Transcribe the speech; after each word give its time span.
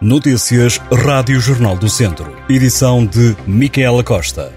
Notícias 0.00 0.78
Rádio 0.92 1.38
Jornal 1.38 1.76
do 1.76 1.88
Centro. 1.88 2.36
Edição 2.48 3.06
de 3.06 3.36
Micaela 3.46 4.02
Costa. 4.02 4.52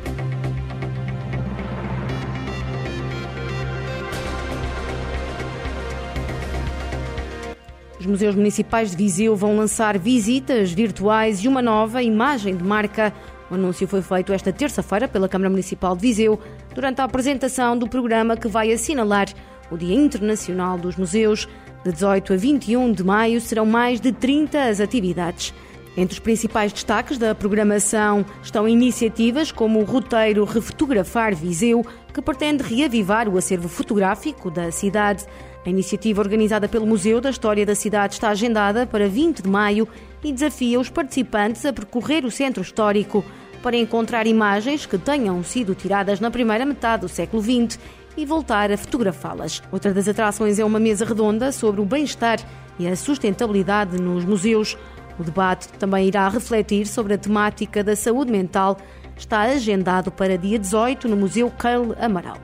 Os 7.99 8.05
museus 8.07 8.33
municipais 8.33 8.91
de 8.91 8.97
Viseu 8.97 9.35
vão 9.35 9.55
lançar 9.55 9.99
visitas 9.99 10.71
virtuais 10.71 11.43
e 11.43 11.47
uma 11.47 11.61
nova 11.61 12.01
imagem 12.01 12.57
de 12.57 12.63
marca. 12.63 13.13
O 13.51 13.53
anúncio 13.53 13.87
foi 13.87 14.01
feito 14.01 14.33
esta 14.33 14.51
terça-feira 14.51 15.07
pela 15.07 15.29
Câmara 15.29 15.51
Municipal 15.51 15.95
de 15.95 16.01
Viseu 16.01 16.39
durante 16.73 16.99
a 16.99 17.03
apresentação 17.03 17.77
do 17.77 17.87
programa 17.87 18.35
que 18.35 18.47
vai 18.47 18.71
assinalar 18.73 19.27
o 19.71 19.77
Dia 19.77 19.95
Internacional 19.95 20.77
dos 20.77 20.95
Museus. 20.95 21.47
De 21.83 21.91
18 21.91 22.33
a 22.33 22.37
21 22.37 22.91
de 22.91 23.03
maio 23.03 23.39
serão 23.39 23.65
mais 23.65 24.01
de 24.01 24.11
30 24.11 24.63
as 24.63 24.79
atividades. 24.79 25.53
Entre 25.97 26.13
os 26.13 26.19
principais 26.19 26.71
destaques 26.71 27.17
da 27.17 27.33
programação 27.33 28.23
estão 28.43 28.67
iniciativas 28.67 29.51
como 29.51 29.79
o 29.79 29.83
roteiro 29.83 30.45
Refotografar 30.45 31.33
Viseu, 31.35 31.83
que 32.13 32.21
pretende 32.21 32.61
reavivar 32.61 33.27
o 33.27 33.35
acervo 33.35 33.67
fotográfico 33.67 34.51
da 34.51 34.71
cidade. 34.71 35.25
A 35.65 35.69
iniciativa 35.69 36.21
organizada 36.21 36.69
pelo 36.69 36.85
Museu 36.85 37.19
da 37.19 37.31
História 37.31 37.65
da 37.65 37.73
Cidade 37.73 38.13
está 38.13 38.29
agendada 38.29 38.85
para 38.85 39.09
20 39.09 39.41
de 39.41 39.49
maio 39.49 39.87
e 40.23 40.31
desafia 40.31 40.79
os 40.79 40.87
participantes 40.87 41.65
a 41.65 41.73
percorrer 41.73 42.25
o 42.25 42.31
centro 42.31 42.61
histórico 42.61 43.25
para 43.63 43.75
encontrar 43.75 44.27
imagens 44.27 44.85
que 44.85 44.99
tenham 44.99 45.43
sido 45.43 45.73
tiradas 45.73 46.19
na 46.19 46.29
primeira 46.29 46.63
metade 46.63 47.01
do 47.01 47.09
século 47.09 47.41
XX 47.41 47.79
e 48.17 48.25
voltar 48.25 48.71
a 48.71 48.77
fotografá-las. 48.77 49.61
Outra 49.71 49.93
das 49.93 50.07
atrações 50.07 50.57
é 50.57 50.65
uma 50.65 50.79
mesa 50.79 51.05
redonda 51.05 51.51
sobre 51.51 51.79
o 51.79 51.85
bem-estar 51.85 52.39
e 52.79 52.87
a 52.87 52.95
sustentabilidade 52.95 54.01
nos 54.01 54.25
museus. 54.25 54.75
O 55.19 55.23
debate 55.23 55.69
também 55.79 56.07
irá 56.07 56.27
refletir 56.27 56.87
sobre 56.87 57.13
a 57.13 57.17
temática 57.17 57.83
da 57.83 57.95
saúde 57.95 58.31
mental. 58.31 58.77
Está 59.15 59.41
agendado 59.41 60.11
para 60.11 60.37
dia 60.37 60.57
18 60.57 61.07
no 61.07 61.15
Museu 61.15 61.51
Keil 61.51 61.95
Amaral. 61.99 62.37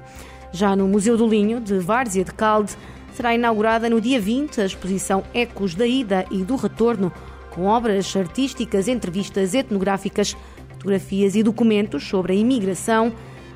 Já 0.51 0.75
no 0.75 0.87
Museu 0.87 1.17
do 1.17 1.27
Linho, 1.27 1.59
de 1.59 1.79
Várzea 1.79 2.23
de 2.23 2.33
Calde, 2.33 2.77
será 3.13 3.33
inaugurada 3.33 3.89
no 3.89 3.99
dia 3.99 4.19
20 4.19 4.61
a 4.61 4.65
exposição 4.65 5.23
Ecos 5.33 5.73
da 5.73 5.85
Ida 5.85 6.25
e 6.29 6.43
do 6.43 6.55
Retorno, 6.55 7.11
com 7.49 7.65
obras 7.65 8.15
artísticas, 8.15 8.87
entrevistas 8.87 9.53
etnográficas, 9.53 10.35
fotografias 10.69 11.35
e 11.35 11.43
documentos 11.43 12.07
sobre 12.07 12.33
a 12.33 12.35
imigração. 12.35 13.13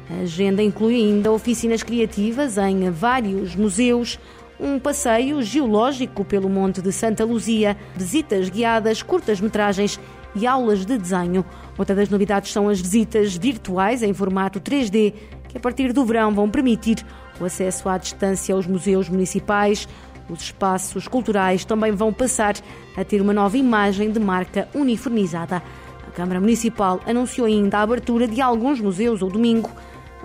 A 0.09 0.21
agenda 0.21 0.63
inclui 0.63 0.95
ainda 0.95 1.31
oficinas 1.31 1.83
criativas 1.83 2.57
em 2.57 2.89
vários 2.89 3.55
museus, 3.55 4.17
um 4.59 4.79
passeio 4.79 5.41
geológico 5.41 6.23
pelo 6.23 6.49
Monte 6.49 6.81
de 6.81 6.91
Santa 6.93 7.25
Luzia, 7.25 7.75
visitas 7.95 8.49
guiadas, 8.49 9.03
curtas-metragens 9.03 9.99
e 10.33 10.47
aulas 10.47 10.85
de 10.85 10.97
desenho. 10.97 11.45
Outra 11.77 11.93
das 11.93 12.09
novidades 12.09 12.53
são 12.53 12.69
as 12.69 12.79
visitas 12.79 13.35
virtuais 13.35 14.01
em 14.01 14.13
formato 14.13 14.61
3D, 14.61 15.13
que 15.49 15.57
a 15.57 15.59
partir 15.59 15.91
do 15.91 16.05
verão 16.05 16.33
vão 16.33 16.49
permitir 16.49 17.05
o 17.39 17.45
acesso 17.45 17.89
à 17.89 17.97
distância 17.97 18.55
aos 18.55 18.65
museus 18.65 19.09
municipais. 19.09 19.87
Os 20.29 20.41
espaços 20.41 21.07
culturais 21.07 21.65
também 21.65 21.91
vão 21.91 22.13
passar 22.13 22.55
a 22.95 23.03
ter 23.03 23.21
uma 23.21 23.33
nova 23.33 23.57
imagem 23.57 24.11
de 24.11 24.19
marca 24.19 24.69
uniformizada. 24.73 25.61
A 26.07 26.11
Câmara 26.11 26.39
Municipal 26.39 26.99
anunciou 27.05 27.45
ainda 27.45 27.77
a 27.77 27.81
abertura 27.81 28.27
de 28.27 28.41
alguns 28.41 28.79
museus 28.79 29.21
ao 29.21 29.29
domingo, 29.29 29.69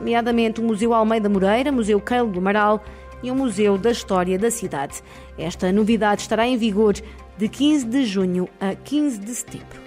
nomeadamente 0.02 0.60
o 0.60 0.64
Museu 0.64 0.92
Almeida 0.92 1.28
Moreira, 1.28 1.70
Museu 1.70 2.00
Keilo 2.00 2.28
do 2.28 2.40
Amaral 2.40 2.82
e 3.22 3.30
o 3.30 3.34
Museu 3.36 3.78
da 3.78 3.92
História 3.92 4.36
da 4.36 4.50
Cidade. 4.50 5.00
Esta 5.38 5.70
novidade 5.70 6.22
estará 6.22 6.44
em 6.44 6.56
vigor 6.56 6.94
de 7.38 7.48
15 7.48 7.86
de 7.86 8.04
junho 8.04 8.48
a 8.60 8.74
15 8.74 9.18
de 9.18 9.32
setembro. 9.32 9.80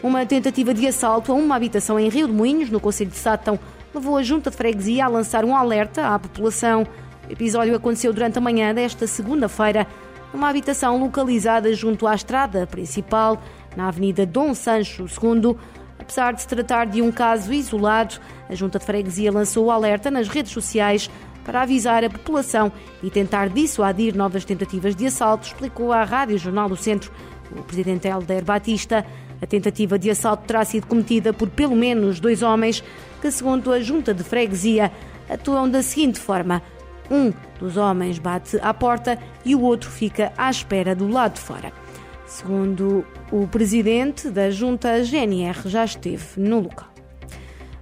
Uma 0.00 0.24
tentativa 0.24 0.72
de 0.72 0.86
assalto 0.86 1.32
a 1.32 1.34
uma 1.34 1.56
habitação 1.56 1.98
em 1.98 2.08
Rio 2.08 2.28
de 2.28 2.32
Moinhos, 2.32 2.70
no 2.70 2.78
Conselho 2.78 3.10
de 3.10 3.16
Sátão, 3.16 3.58
levou 3.92 4.16
a 4.16 4.22
Junta 4.22 4.48
de 4.48 4.56
Freguesia 4.56 5.04
a 5.04 5.08
lançar 5.08 5.44
um 5.44 5.56
alerta 5.56 6.06
à 6.06 6.18
população. 6.18 6.86
O 7.28 7.32
episódio 7.32 7.74
aconteceu 7.74 8.12
durante 8.12 8.38
a 8.38 8.40
manhã 8.40 8.72
desta 8.72 9.08
segunda-feira, 9.08 9.88
numa 10.32 10.48
habitação 10.48 11.00
localizada 11.00 11.72
junto 11.74 12.06
à 12.06 12.14
estrada 12.14 12.64
principal, 12.66 13.42
na 13.76 13.88
Avenida 13.88 14.24
Dom 14.24 14.54
Sancho 14.54 15.06
II. 15.06 15.56
Apesar 15.98 16.34
de 16.34 16.42
se 16.42 16.48
tratar 16.48 16.86
de 16.86 17.02
um 17.02 17.10
caso 17.10 17.52
isolado, 17.52 18.16
a 18.48 18.54
Junta 18.54 18.78
de 18.78 18.84
Freguesia 18.84 19.32
lançou 19.32 19.66
o 19.66 19.70
alerta 19.70 20.10
nas 20.10 20.28
redes 20.28 20.52
sociais 20.52 21.10
para 21.44 21.62
avisar 21.62 22.04
a 22.04 22.10
população 22.10 22.72
e 23.02 23.08
tentar 23.08 23.48
dissuadir 23.48 24.16
novas 24.16 24.44
tentativas 24.44 24.96
de 24.96 25.06
assalto, 25.06 25.46
explicou 25.46 25.92
à 25.92 26.02
Rádio 26.02 26.36
Jornal 26.38 26.68
do 26.68 26.76
Centro 26.76 27.12
o 27.52 27.62
presidente 27.62 28.08
Helder 28.08 28.44
Batista. 28.44 29.06
A 29.40 29.46
tentativa 29.46 29.98
de 29.98 30.10
assalto 30.10 30.44
terá 30.44 30.64
sido 30.64 30.86
cometida 30.86 31.32
por 31.32 31.48
pelo 31.48 31.76
menos 31.76 32.18
dois 32.18 32.42
homens 32.42 32.82
que, 33.20 33.30
segundo 33.30 33.72
a 33.72 33.80
junta 33.80 34.12
de 34.12 34.24
freguesia, 34.24 34.90
atuam 35.28 35.68
da 35.68 35.82
seguinte 35.82 36.18
forma: 36.18 36.62
um 37.10 37.32
dos 37.60 37.76
homens 37.76 38.18
bate 38.18 38.58
à 38.60 38.74
porta 38.74 39.18
e 39.44 39.54
o 39.54 39.60
outro 39.60 39.90
fica 39.90 40.32
à 40.36 40.50
espera 40.50 40.94
do 40.94 41.06
lado 41.06 41.34
de 41.34 41.40
fora. 41.40 41.85
Segundo 42.26 43.06
o 43.30 43.46
presidente 43.46 44.28
da 44.28 44.50
junta, 44.50 44.90
a 44.90 45.02
GNR 45.02 45.68
já 45.68 45.84
esteve 45.84 46.24
no 46.36 46.60
local. 46.60 46.88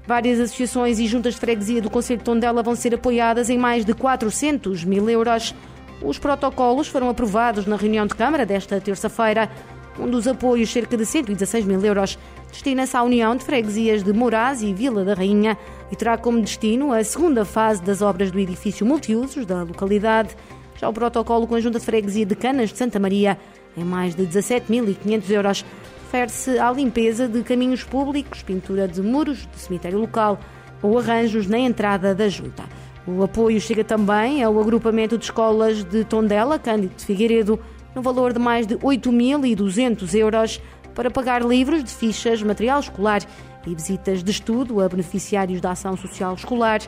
Várias 0.06 0.38
associações 0.38 0.98
e 0.98 1.06
juntas 1.06 1.32
de 1.32 1.40
freguesia 1.40 1.80
do 1.80 1.88
Conselho 1.88 2.18
de 2.18 2.24
Tondela 2.24 2.62
vão 2.62 2.76
ser 2.76 2.94
apoiadas 2.94 3.48
em 3.48 3.56
mais 3.56 3.86
de 3.86 3.94
400 3.94 4.84
mil 4.84 5.08
euros. 5.08 5.54
Os 6.02 6.18
protocolos 6.18 6.88
foram 6.88 7.08
aprovados 7.08 7.64
na 7.64 7.74
reunião 7.74 8.06
de 8.06 8.14
Câmara 8.14 8.44
desta 8.44 8.78
terça-feira. 8.78 9.50
Um 9.98 10.10
dos 10.10 10.28
apoios, 10.28 10.70
cerca 10.70 10.94
de 10.94 11.06
116 11.06 11.64
mil 11.64 11.82
euros, 11.82 12.18
destina-se 12.50 12.94
à 12.94 13.02
União 13.02 13.34
de 13.34 13.44
Freguesias 13.44 14.02
de 14.02 14.12
Moraz 14.12 14.60
e 14.60 14.74
Vila 14.74 15.04
da 15.06 15.14
Rainha 15.14 15.56
e 15.90 15.96
terá 15.96 16.18
como 16.18 16.42
destino 16.42 16.92
a 16.92 17.02
segunda 17.02 17.46
fase 17.46 17.80
das 17.82 18.02
obras 18.02 18.30
do 18.30 18.38
edifício 18.38 18.84
multiusos 18.84 19.46
da 19.46 19.62
localidade. 19.62 20.36
Já 20.76 20.86
o 20.86 20.92
protocolo 20.92 21.46
com 21.46 21.54
a 21.54 21.60
Junta 21.60 21.78
de 21.78 21.84
Freguesia 21.84 22.26
de 22.26 22.34
Canas 22.34 22.70
de 22.70 22.76
Santa 22.76 22.98
Maria, 22.98 23.38
em 23.76 23.84
mais 23.84 24.14
de 24.14 24.26
17.500 24.26 25.30
euros, 25.30 25.64
refere-se 26.04 26.58
à 26.58 26.70
limpeza 26.70 27.26
de 27.26 27.42
caminhos 27.42 27.82
públicos, 27.82 28.42
pintura 28.42 28.86
de 28.86 29.02
muros 29.02 29.46
do 29.46 29.56
cemitério 29.56 29.98
local 29.98 30.38
ou 30.82 30.98
arranjos 30.98 31.46
na 31.46 31.58
entrada 31.58 32.14
da 32.14 32.28
junta. 32.28 32.64
O 33.06 33.22
apoio 33.22 33.60
chega 33.60 33.84
também 33.84 34.42
ao 34.42 34.58
agrupamento 34.58 35.18
de 35.18 35.24
escolas 35.24 35.84
de 35.84 36.04
Tondela, 36.04 36.58
Cândido 36.58 36.94
de 36.96 37.04
Figueiredo, 37.04 37.58
no 37.94 38.00
valor 38.00 38.32
de 38.32 38.38
mais 38.38 38.66
de 38.66 38.76
8.200 38.76 40.14
euros 40.14 40.60
para 40.94 41.10
pagar 41.10 41.42
livros 41.42 41.82
de 41.82 41.90
fichas, 41.90 42.42
material 42.42 42.80
escolar 42.80 43.22
e 43.66 43.74
visitas 43.74 44.22
de 44.22 44.30
estudo 44.30 44.80
a 44.80 44.88
beneficiários 44.88 45.60
da 45.60 45.72
ação 45.72 45.96
social 45.96 46.34
escolar. 46.34 46.80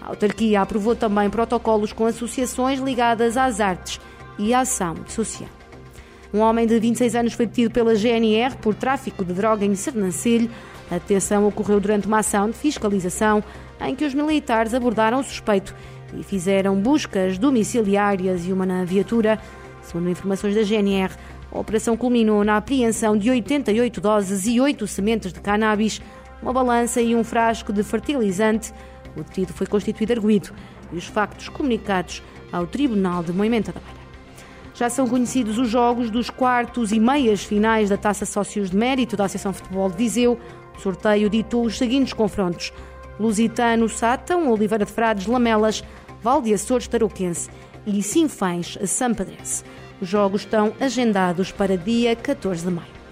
A 0.00 0.08
autarquia 0.08 0.60
aprovou 0.60 0.96
também 0.96 1.30
protocolos 1.30 1.92
com 1.92 2.04
associações 2.04 2.80
ligadas 2.80 3.36
às 3.36 3.60
artes 3.60 4.00
e 4.38 4.52
à 4.52 4.60
ação 4.60 4.96
social. 5.06 5.61
Um 6.34 6.40
homem 6.40 6.66
de 6.66 6.78
26 6.80 7.14
anos 7.14 7.32
foi 7.34 7.44
detido 7.44 7.70
pela 7.70 7.94
GNR 7.94 8.56
por 8.56 8.74
tráfico 8.74 9.22
de 9.22 9.34
droga 9.34 9.66
em 9.66 9.74
Sernancelho. 9.74 10.50
A 10.90 10.94
detenção 10.94 11.46
ocorreu 11.46 11.78
durante 11.78 12.06
uma 12.06 12.20
ação 12.20 12.48
de 12.48 12.56
fiscalização 12.56 13.44
em 13.80 13.94
que 13.94 14.04
os 14.04 14.14
militares 14.14 14.72
abordaram 14.72 15.20
o 15.20 15.24
suspeito 15.24 15.74
e 16.18 16.22
fizeram 16.22 16.74
buscas 16.76 17.36
domiciliárias 17.36 18.46
e 18.46 18.52
uma 18.52 18.64
na 18.64 18.82
viatura. 18.82 19.38
Segundo 19.82 20.08
informações 20.08 20.54
da 20.54 20.62
GNR, 20.62 21.12
a 21.50 21.58
operação 21.58 21.98
culminou 21.98 22.42
na 22.42 22.56
apreensão 22.56 23.16
de 23.16 23.28
88 23.28 24.00
doses 24.00 24.46
e 24.46 24.58
8 24.58 24.86
sementes 24.86 25.34
de 25.34 25.40
cannabis, 25.40 26.00
uma 26.40 26.52
balança 26.52 27.02
e 27.02 27.14
um 27.14 27.22
frasco 27.22 27.74
de 27.74 27.82
fertilizante. 27.82 28.72
O 29.14 29.22
detido 29.22 29.52
foi 29.52 29.66
constituído 29.66 30.14
arguído 30.14 30.50
e 30.90 30.96
os 30.96 31.04
factos 31.04 31.50
comunicados 31.50 32.22
ao 32.50 32.66
Tribunal 32.66 33.22
de 33.22 33.32
Moimenta 33.32 33.70
da 33.70 33.80
Beira. 33.80 34.01
Já 34.74 34.88
são 34.88 35.06
conhecidos 35.06 35.58
os 35.58 35.68
jogos 35.68 36.10
dos 36.10 36.30
quartos 36.30 36.92
e 36.92 36.98
meias 36.98 37.44
finais 37.44 37.90
da 37.90 37.96
Taça 37.96 38.24
Sócios 38.24 38.70
de 38.70 38.76
Mérito 38.76 39.16
da 39.16 39.24
Associação 39.24 39.52
Futebol 39.52 39.90
de 39.90 39.96
Viseu. 39.96 40.38
O 40.76 40.80
sorteio 40.80 41.28
ditou 41.28 41.64
os 41.64 41.76
seguintes 41.76 42.12
confrontos: 42.12 42.72
Lusitano 43.20 43.88
Sátão, 43.88 44.50
Oliveira 44.50 44.84
de 44.84 44.90
Frades, 44.90 45.26
Lamelas, 45.26 45.84
Valde 46.22 46.54
Açores 46.54 46.88
Tarouquense 46.88 47.50
e 47.86 48.02
Sinfães 48.02 48.78
Sampedrense. 48.86 49.64
Os 50.00 50.08
jogos 50.08 50.42
estão 50.42 50.72
agendados 50.80 51.52
para 51.52 51.76
dia 51.76 52.16
14 52.16 52.64
de 52.64 52.70
maio. 52.70 53.02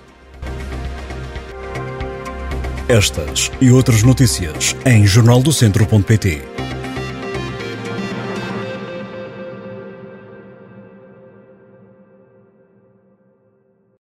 Estas 2.88 3.52
e 3.61 3.70
outras 3.70 4.02
notícias 4.02 4.75
em 4.85 5.06
jornaldocentro.pt 5.06 6.60